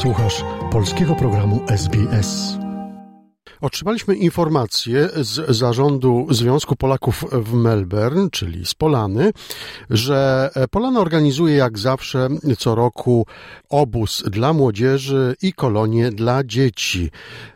[0.00, 2.58] Słuchasz polskiego programu SBS.
[3.60, 9.32] Otrzymaliśmy informację z zarządu Związku Polaków w Melbourne, czyli z Polany,
[9.90, 12.28] że Polana organizuje jak zawsze
[12.58, 13.26] co roku
[13.70, 17.10] obóz dla młodzieży i kolonie dla dzieci.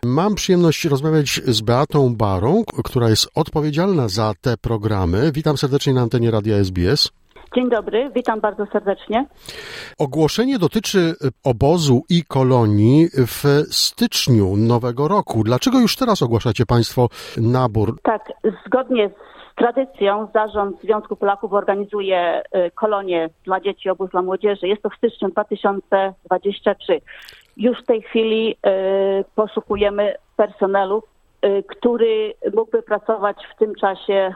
[0.05, 5.33] Mam przyjemność rozmawiać z Beatą Barą, która jest odpowiedzialna za te programy.
[5.33, 7.11] Witam serdecznie na antenie Radia SBS.
[7.55, 9.27] Dzień dobry, witam bardzo serdecznie.
[9.99, 15.45] Ogłoszenie dotyczy obozu i kolonii w styczniu nowego roku.
[15.45, 18.01] Dlaczego już teraz ogłaszacie Państwo nabór?
[18.03, 18.33] Tak,
[18.67, 24.69] zgodnie z tradycją Zarząd Związku Polaków organizuje y, kolonię dla dzieci, obóz dla młodzieży.
[24.69, 27.01] Jest to w styczniu 2023.
[27.57, 28.57] Już w tej chwili
[29.21, 31.03] y, poszukujemy personelu,
[31.45, 34.35] y, który mógłby pracować w tym czasie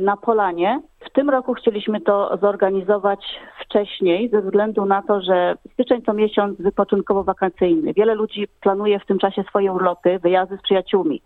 [0.00, 0.80] na Polanie.
[1.00, 6.60] W tym roku chcieliśmy to zorganizować wcześniej, ze względu na to, że styczeń to miesiąc
[6.60, 7.94] wypoczynkowo-wakacyjny.
[7.94, 11.22] Wiele ludzi planuje w tym czasie swoje urlopy, wyjazdy z przyjaciółmi.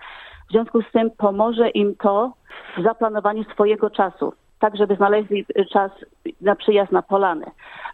[0.49, 2.33] W związku z tym pomoże im to
[2.79, 5.91] w zaplanowaniu swojego czasu, tak żeby znaleźli czas
[6.41, 7.47] na przyjazd na Polany.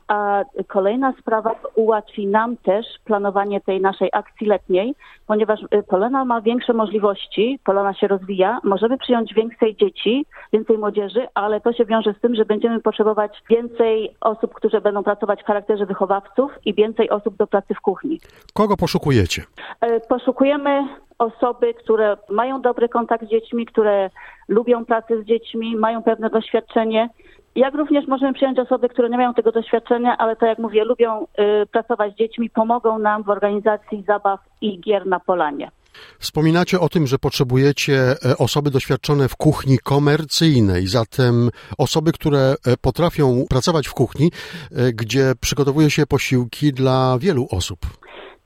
[0.09, 4.95] A kolejna sprawa ułatwi nam też planowanie tej naszej akcji letniej,
[5.27, 11.27] ponieważ y, Polana ma większe możliwości, Polana się rozwija, możemy przyjąć więcej dzieci, więcej młodzieży,
[11.35, 15.47] ale to się wiąże z tym, że będziemy potrzebować więcej osób, które będą pracować w
[15.47, 18.21] charakterze wychowawców i więcej osób do pracy w kuchni.
[18.55, 19.43] Kogo poszukujecie?
[19.85, 24.11] Y, poszukujemy osoby, które mają dobry kontakt z dziećmi, które
[24.49, 27.09] lubią pracę z dziećmi, mają pewne doświadczenie
[27.57, 31.27] jak również możemy przyjąć osoby, które nie mają tego doświadczenia, ale to jak mówię, lubią
[31.63, 35.71] y, pracować z dziećmi, pomogą nam w organizacji zabaw i gier na polanie.
[36.19, 42.77] Wspominacie o tym, że potrzebujecie e, osoby doświadczone w kuchni komercyjnej, zatem osoby, które e,
[42.77, 44.31] potrafią pracować w kuchni,
[44.73, 47.79] e, gdzie przygotowuje się posiłki dla wielu osób.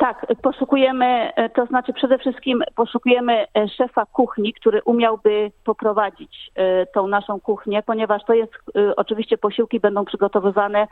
[0.00, 6.86] Tak, poszukujemy, e, to znaczy przede wszystkim poszukujemy e, szefa kuchni, który umiałby poprowadzić e,
[6.86, 8.52] tą naszą kuchnię, ponieważ to jest,
[8.96, 10.86] oczywiście posiłki będą przygotowywane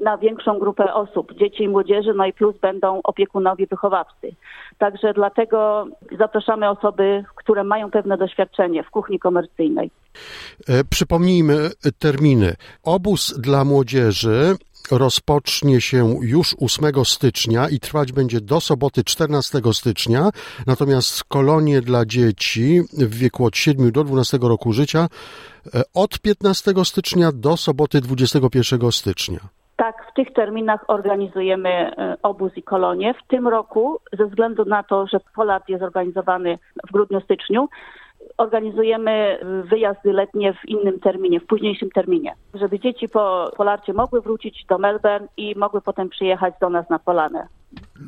[0.00, 4.32] na większą grupę osób, dzieci i młodzieży, no i plus będą opiekunowie, wychowawcy.
[4.78, 5.86] Także dlatego
[6.18, 9.90] zapraszamy osoby, które mają pewne doświadczenie w kuchni komercyjnej.
[10.90, 12.54] Przypomnijmy terminy.
[12.82, 14.56] Obóz dla młodzieży
[14.90, 20.30] rozpocznie się już 8 stycznia i trwać będzie do soboty 14 stycznia,
[20.66, 25.08] natomiast kolonie dla dzieci w wieku od 7 do 12 roku życia
[25.74, 29.38] e, od 15 stycznia do soboty 21 stycznia.
[29.76, 33.14] Tak, w tych terminach organizujemy e, obóz i kolonie.
[33.14, 37.66] W tym roku, ze względu na to, że Polat jest organizowany w grudniu-styczniu,
[38.38, 44.64] organizujemy wyjazdy letnie w innym terminie, w późniejszym terminie, żeby dzieci po Polarcie mogły wrócić
[44.68, 47.48] do Melbourne i mogły potem przyjechać do nas na Polanę.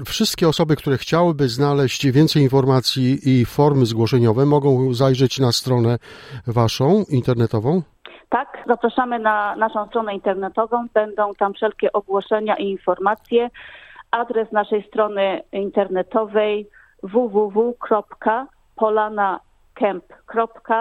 [0.04, 5.98] Wszystkie osoby, które chciałyby znaleźć więcej informacji i formy zgłoszeniowe, mogą zajrzeć na stronę
[6.46, 7.82] waszą internetową?
[8.28, 10.86] Tak, zapraszamy na naszą stronę internetową.
[10.94, 13.50] Będą tam wszelkie ogłoszenia i informacje.
[14.10, 16.68] Adres naszej strony internetowej
[17.02, 18.40] www.polana
[19.80, 20.80] camp.org.au.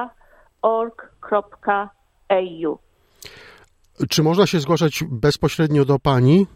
[4.09, 6.47] Czy można się zgłaszać bezpośrednio do Pani?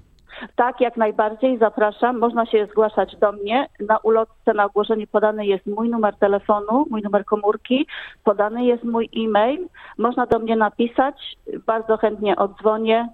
[0.56, 2.20] Tak, jak najbardziej zapraszam.
[2.20, 3.70] Można się zgłaszać do mnie.
[3.80, 7.88] Na ulotce, na ogłoszeniu podany jest mój numer telefonu, mój numer komórki,
[8.24, 9.68] podany jest mój e-mail.
[9.98, 11.38] Można do mnie napisać.
[11.66, 13.10] Bardzo chętnie odzwonię.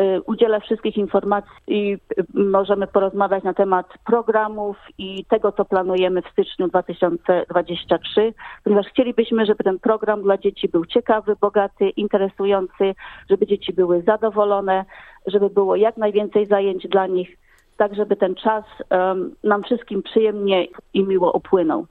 [0.00, 1.98] Y, udzielę wszystkich informacji i
[2.34, 9.64] możemy porozmawiać na temat programów i tego, co planujemy w styczniu 2023, ponieważ chcielibyśmy, żeby
[9.64, 12.94] ten program dla dzieci był ciekawy, bogaty, interesujący,
[13.30, 14.84] żeby dzieci były zadowolone,
[15.26, 17.38] żeby było jak najwięcej zajęć dla nich,
[17.76, 21.86] tak żeby ten czas um, nam wszystkim przyjemnie i miło upłynął.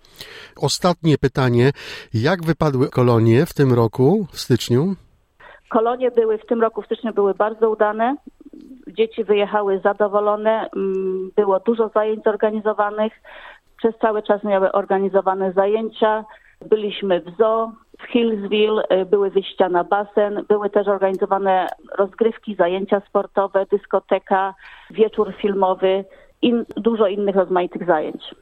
[0.61, 1.71] Ostatnie pytanie.
[2.13, 4.95] Jak wypadły kolonie w tym roku, w styczniu?
[5.75, 8.15] Kolonie były w tym roku w styczniu były bardzo udane.
[8.87, 10.69] Dzieci wyjechały zadowolone.
[10.75, 13.13] Mm, było dużo zajęć zorganizowanych.
[13.77, 16.25] Przez cały czas miały organizowane zajęcia.
[16.69, 21.67] Byliśmy w zoo, w Hillsville, y, były wyjścia na basen, były też organizowane
[21.97, 24.53] rozgrywki, zajęcia sportowe, dyskoteka,
[24.89, 26.05] wieczór filmowy
[26.41, 28.35] i dużo innych rozmaitych zajęć.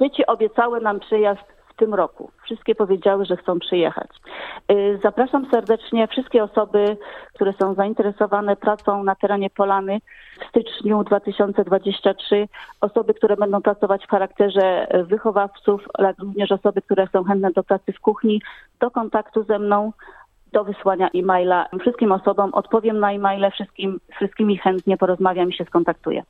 [0.00, 2.30] Dzieci obiecały nam przyjazd tym roku.
[2.44, 4.10] Wszystkie powiedziały, że chcą przyjechać.
[4.72, 6.96] Y, zapraszam serdecznie wszystkie osoby,
[7.34, 10.00] które są zainteresowane pracą na terenie Polany
[10.40, 12.48] w styczniu 2023.
[12.80, 17.92] Osoby, które będą pracować w charakterze wychowawców, ale również osoby, które są chętne do pracy
[17.92, 18.42] w kuchni,
[18.80, 19.92] do kontaktu ze mną
[20.52, 21.66] do wysłania e-maila.
[21.80, 26.22] Wszystkim osobom odpowiem na e-maile, wszystkim, wszystkimi chętnie porozmawiam i się skontaktuję.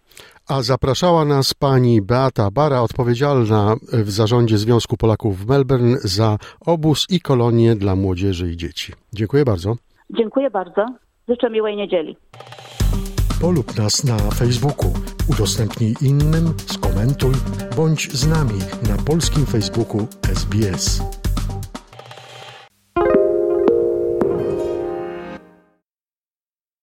[0.48, 6.36] A zapraszała nas pani Beata Bara, odpowiedzialna w zarządzie Związku Polaków w Melbourne za
[6.66, 8.92] obóz i kolonie dla młodzieży i dzieci.
[9.12, 9.74] Dziękuję bardzo.
[10.10, 10.86] Dziękuję bardzo.
[11.28, 12.16] Życzę miłej niedzieli.
[13.40, 14.92] Polub nas na Facebooku,
[15.30, 17.34] udostępnij innym, skomentuj,
[17.76, 18.58] bądź z nami
[18.88, 21.19] na polskim Facebooku SBS.